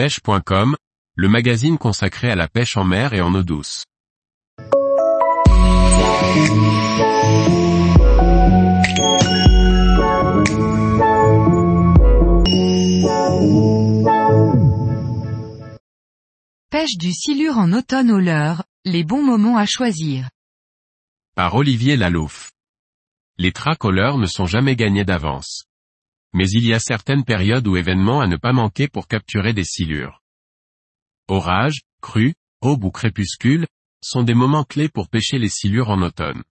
pêche.com, 0.00 0.76
le 1.14 1.28
magazine 1.28 1.76
consacré 1.76 2.30
à 2.30 2.34
la 2.34 2.48
pêche 2.48 2.78
en 2.78 2.84
mer 2.84 3.12
et 3.12 3.20
en 3.20 3.34
eau 3.34 3.42
douce. 3.42 3.84
Pêche 16.70 16.96
du 16.96 17.12
silure 17.12 17.58
en 17.58 17.70
automne 17.74 18.10
au 18.10 18.20
leurre, 18.20 18.64
les 18.86 19.04
bons 19.04 19.22
moments 19.22 19.58
à 19.58 19.66
choisir. 19.66 20.30
Par 21.34 21.54
Olivier 21.56 21.98
Lalouf. 21.98 22.52
Les 23.36 23.52
tracks 23.52 23.84
au 23.84 23.90
leurre 23.90 24.16
ne 24.16 24.26
sont 24.26 24.46
jamais 24.46 24.76
gagnés 24.76 25.04
d'avance. 25.04 25.66
Mais 26.32 26.48
il 26.50 26.64
y 26.66 26.72
a 26.72 26.78
certaines 26.78 27.24
périodes 27.24 27.66
ou 27.66 27.76
événements 27.76 28.20
à 28.20 28.26
ne 28.26 28.36
pas 28.36 28.52
manquer 28.52 28.88
pour 28.88 29.08
capturer 29.08 29.52
des 29.52 29.64
silures. 29.64 30.22
Orage, 31.28 31.80
crue, 32.00 32.34
aube 32.60 32.84
ou 32.84 32.90
crépuscule, 32.90 33.66
sont 34.02 34.22
des 34.22 34.34
moments 34.34 34.64
clés 34.64 34.88
pour 34.88 35.08
pêcher 35.08 35.38
les 35.38 35.48
silures 35.48 35.90
en 35.90 36.02
automne. 36.02 36.42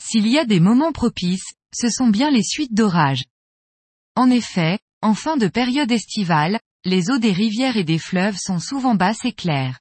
S'il 0.00 0.26
y 0.26 0.38
a 0.38 0.44
des 0.44 0.60
moments 0.60 0.92
propices, 0.92 1.54
ce 1.74 1.88
sont 1.88 2.08
bien 2.08 2.30
les 2.30 2.42
suites 2.42 2.74
d'orages. 2.74 3.24
En 4.14 4.30
effet, 4.30 4.78
en 5.02 5.14
fin 5.14 5.36
de 5.36 5.48
période 5.48 5.92
estivale, 5.92 6.58
les 6.84 7.10
eaux 7.10 7.18
des 7.18 7.32
rivières 7.32 7.76
et 7.76 7.84
des 7.84 7.98
fleuves 7.98 8.36
sont 8.36 8.58
souvent 8.58 8.94
basses 8.94 9.24
et 9.24 9.32
claires. 9.32 9.78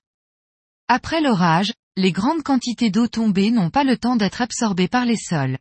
Après 0.87 1.21
l'orage, 1.21 1.73
les 1.95 2.11
grandes 2.11 2.43
quantités 2.43 2.91
d'eau 2.91 3.07
tombée 3.07 3.51
n'ont 3.51 3.69
pas 3.69 3.83
le 3.83 3.97
temps 3.97 4.15
d'être 4.15 4.41
absorbées 4.41 4.87
par 4.87 5.05
les 5.05 5.17
sols. 5.17 5.57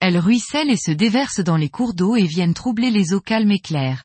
Elles 0.00 0.18
ruissellent 0.18 0.70
et 0.70 0.76
se 0.76 0.90
déversent 0.90 1.40
dans 1.40 1.56
les 1.56 1.70
cours 1.70 1.94
d'eau 1.94 2.16
et 2.16 2.26
viennent 2.26 2.54
troubler 2.54 2.90
les 2.90 3.12
eaux 3.14 3.20
calmes 3.20 3.50
et 3.50 3.60
claires. 3.60 4.04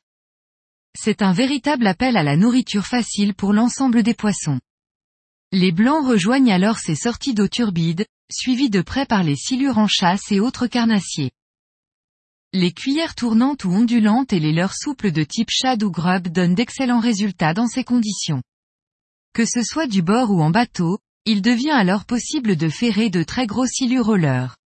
C'est 0.98 1.22
un 1.22 1.32
véritable 1.32 1.86
appel 1.86 2.16
à 2.16 2.22
la 2.22 2.36
nourriture 2.36 2.86
facile 2.86 3.34
pour 3.34 3.52
l'ensemble 3.52 4.02
des 4.02 4.14
poissons. 4.14 4.60
Les 5.52 5.72
blancs 5.72 6.06
rejoignent 6.06 6.52
alors 6.52 6.78
ces 6.78 6.94
sorties 6.94 7.34
d'eau 7.34 7.48
turbide, 7.48 8.06
suivies 8.30 8.70
de 8.70 8.82
près 8.82 9.06
par 9.06 9.22
les 9.22 9.36
silures 9.36 9.78
en 9.78 9.88
chasse 9.88 10.30
et 10.30 10.40
autres 10.40 10.66
carnassiers. 10.66 11.32
Les 12.52 12.72
cuillères 12.72 13.14
tournantes 13.14 13.64
ou 13.64 13.70
ondulantes 13.70 14.32
et 14.32 14.40
les 14.40 14.52
leurres 14.52 14.74
souples 14.74 15.12
de 15.12 15.22
type 15.22 15.50
shad 15.50 15.82
ou 15.82 15.90
grub 15.90 16.28
donnent 16.28 16.54
d'excellents 16.54 17.00
résultats 17.00 17.54
dans 17.54 17.68
ces 17.68 17.84
conditions. 17.84 18.42
Que 19.32 19.44
ce 19.44 19.62
soit 19.62 19.86
du 19.86 20.02
bord 20.02 20.32
ou 20.32 20.42
en 20.42 20.50
bateau, 20.50 20.98
il 21.24 21.42
devient 21.42 21.70
alors 21.70 22.04
possible 22.04 22.56
de 22.56 22.68
ferrer 22.68 23.10
de 23.10 23.22
très 23.22 23.46
gros 23.46 23.66
silures 23.66 24.08
au 24.08 24.16
leurre. 24.16 24.56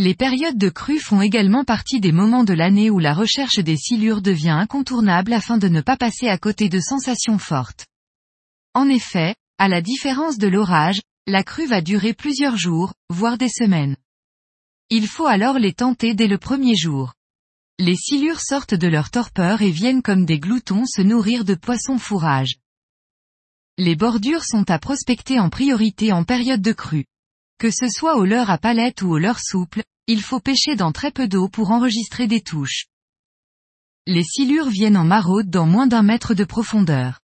Les 0.00 0.14
périodes 0.14 0.56
de 0.56 0.68
crue 0.68 1.00
font 1.00 1.22
également 1.22 1.64
partie 1.64 1.98
des 1.98 2.12
moments 2.12 2.44
de 2.44 2.52
l'année 2.52 2.88
où 2.88 3.00
la 3.00 3.14
recherche 3.14 3.58
des 3.58 3.76
silures 3.76 4.22
devient 4.22 4.50
incontournable 4.50 5.32
afin 5.32 5.58
de 5.58 5.66
ne 5.66 5.80
pas 5.80 5.96
passer 5.96 6.28
à 6.28 6.38
côté 6.38 6.68
de 6.68 6.78
sensations 6.78 7.38
fortes. 7.38 7.84
En 8.74 8.88
effet, 8.88 9.34
à 9.58 9.66
la 9.66 9.80
différence 9.80 10.38
de 10.38 10.46
l'orage, 10.46 11.00
la 11.26 11.42
crue 11.42 11.66
va 11.66 11.80
durer 11.80 12.14
plusieurs 12.14 12.56
jours, 12.56 12.94
voire 13.10 13.38
des 13.38 13.48
semaines. 13.48 13.96
Il 14.88 15.08
faut 15.08 15.26
alors 15.26 15.58
les 15.58 15.72
tenter 15.72 16.14
dès 16.14 16.28
le 16.28 16.38
premier 16.38 16.76
jour. 16.76 17.14
Les 17.80 17.96
silures 17.96 18.40
sortent 18.40 18.74
de 18.74 18.86
leur 18.86 19.10
torpeur 19.10 19.62
et 19.62 19.72
viennent 19.72 20.02
comme 20.02 20.24
des 20.24 20.38
gloutons 20.38 20.86
se 20.86 21.02
nourrir 21.02 21.44
de 21.44 21.56
poissons 21.56 21.98
fourrage. 21.98 22.54
Les 23.78 23.96
bordures 23.96 24.44
sont 24.44 24.70
à 24.70 24.78
prospecter 24.78 25.40
en 25.40 25.50
priorité 25.50 26.12
en 26.12 26.22
période 26.22 26.62
de 26.62 26.72
crue. 26.72 27.06
Que 27.58 27.70
ce 27.72 27.88
soit 27.88 28.16
au 28.16 28.24
leurre 28.24 28.50
à 28.50 28.58
palette 28.58 29.02
ou 29.02 29.10
au 29.10 29.18
leurre 29.18 29.40
souple, 29.40 29.82
il 30.06 30.22
faut 30.22 30.38
pêcher 30.38 30.76
dans 30.76 30.92
très 30.92 31.10
peu 31.10 31.26
d'eau 31.26 31.48
pour 31.48 31.72
enregistrer 31.72 32.28
des 32.28 32.40
touches. 32.40 32.86
Les 34.06 34.22
silures 34.22 34.68
viennent 34.68 34.96
en 34.96 35.04
maraude 35.04 35.50
dans 35.50 35.66
moins 35.66 35.88
d'un 35.88 36.02
mètre 36.02 36.34
de 36.34 36.44
profondeur. 36.44 37.20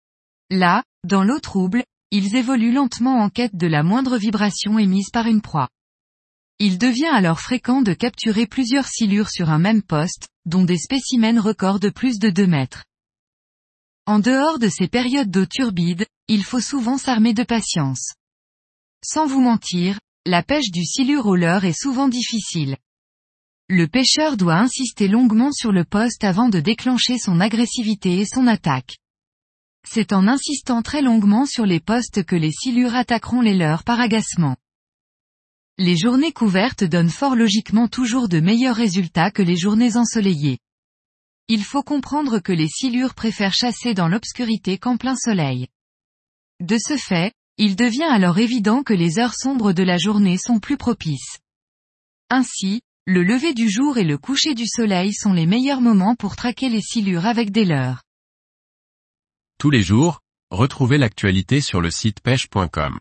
Là, 0.49 0.85
dans 1.05 1.25
l'eau 1.25 1.41
trouble, 1.41 1.85
ils 2.13 2.37
évoluent 2.37 2.73
lentement 2.73 3.19
en 3.19 3.29
quête 3.29 3.57
de 3.57 3.67
la 3.67 3.83
moindre 3.83 4.19
vibration 4.19 4.79
émise 4.79 5.11
par 5.11 5.27
une 5.27 5.43
proie. 5.43 5.69
Il 6.59 6.79
devient 6.79 7.11
alors 7.13 7.41
fréquent 7.41 7.83
de 7.83 7.93
capturer 7.93 8.47
plusieurs 8.47 8.87
silures 8.87 9.31
sur 9.31 9.51
un 9.51 9.59
même 9.59 9.83
poste, 9.83 10.29
dont 10.45 10.65
des 10.65 10.79
spécimens 10.79 11.41
records 11.41 11.81
de 11.81 11.91
plus 11.91 12.19
de 12.19 12.31
2 12.31 12.47
mètres. 12.47 12.85
En 14.07 14.21
dehors 14.21 14.59
de 14.59 14.69
ces 14.69 14.87
périodes 14.87 15.31
d'eau 15.31 15.47
turbide, 15.47 16.07
il 16.29 16.45
faut 16.45 16.61
souvent 16.61 16.99
s'armer 16.99 17.35
de 17.35 17.45
patience. 17.45 18.13
Sans 19.05 19.27
vous 19.27 19.41
mentir, 19.41 19.99
la 20.27 20.43
pêche 20.43 20.71
du 20.71 20.85
silure 20.85 21.27
au 21.27 21.35
leurre 21.35 21.65
est 21.65 21.79
souvent 21.79 22.07
difficile. 22.07 22.77
Le 23.69 23.87
pêcheur 23.87 24.37
doit 24.37 24.57
insister 24.57 25.09
longuement 25.09 25.51
sur 25.51 25.73
le 25.73 25.85
poste 25.85 26.25
avant 26.25 26.51
de 26.51 26.61
déclencher 26.61 27.19
son 27.19 27.41
agressivité 27.41 28.21
et 28.21 28.27
son 28.27 28.47
attaque. 28.47 28.99
C'est 29.89 30.13
en 30.13 30.29
insistant 30.29 30.83
très 30.83 31.01
longuement 31.01 31.47
sur 31.47 31.65
les 31.65 31.81
postes 31.81 32.23
que 32.25 32.37
les 32.37 32.53
silures 32.53 32.95
attaqueront 32.95 33.41
les 33.41 33.57
leurs 33.57 33.83
par 33.83 33.99
agacement. 33.99 34.57
Les 35.79 35.97
journées 35.97 36.33
couvertes 36.33 36.85
donnent 36.85 37.09
fort 37.09 37.35
logiquement 37.35 37.89
toujours 37.89 38.29
de 38.29 38.41
meilleurs 38.41 38.77
résultats 38.77 39.31
que 39.31 39.41
les 39.41 39.57
journées 39.57 39.97
ensoleillées. 39.97 40.59
Il 41.49 41.65
faut 41.65 41.83
comprendre 41.83 42.41
que 42.41 42.53
les 42.53 42.69
silures 42.69 43.15
préfèrent 43.15 43.55
chasser 43.55 43.95
dans 43.95 44.09
l'obscurité 44.09 44.77
qu'en 44.77 44.99
plein 44.99 45.17
soleil. 45.17 45.69
De 46.61 46.77
ce 46.77 46.99
fait, 46.99 47.33
il 47.63 47.77
devient 47.77 48.09
alors 48.11 48.39
évident 48.39 48.83
que 48.83 48.95
les 48.95 49.19
heures 49.19 49.35
sombres 49.35 49.75
de 49.75 49.83
la 49.83 49.99
journée 49.99 50.39
sont 50.39 50.61
plus 50.61 50.79
propices. 50.79 51.41
Ainsi, 52.31 52.81
le 53.05 53.23
lever 53.23 53.53
du 53.53 53.69
jour 53.69 53.99
et 53.99 54.05
le 54.05 54.17
coucher 54.17 54.55
du 54.55 54.67
soleil 54.67 55.13
sont 55.13 55.35
les 55.35 55.45
meilleurs 55.45 55.83
moments 55.83 56.15
pour 56.15 56.37
traquer 56.37 56.71
les 56.71 56.81
silures 56.81 57.27
avec 57.27 57.53
des 57.53 57.67
leurres. 57.67 58.03
Tous 59.59 59.69
les 59.69 59.83
jours, 59.83 60.21
retrouvez 60.51 60.97
l'actualité 60.97 61.61
sur 61.61 61.83
le 61.83 61.91
site 61.91 62.21
pêche.com. 62.23 62.99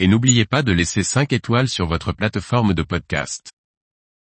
Et 0.00 0.08
n'oubliez 0.08 0.46
pas 0.46 0.64
de 0.64 0.72
laisser 0.72 1.04
5 1.04 1.32
étoiles 1.32 1.68
sur 1.68 1.86
votre 1.86 2.10
plateforme 2.10 2.74
de 2.74 2.82
podcast. 2.82 3.52